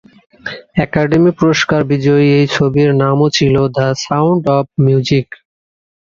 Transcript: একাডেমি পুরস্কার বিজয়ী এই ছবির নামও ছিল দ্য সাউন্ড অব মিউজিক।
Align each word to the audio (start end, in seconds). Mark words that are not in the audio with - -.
একাডেমি 0.77 1.31
পুরস্কার 1.39 1.81
বিজয়ী 1.91 2.27
এই 2.39 2.47
ছবির 2.55 2.89
নামও 3.01 3.27
ছিল 3.37 3.55
দ্য 3.75 3.87
সাউন্ড 4.03 4.43
অব 4.57 4.65
মিউজিক। 4.85 5.27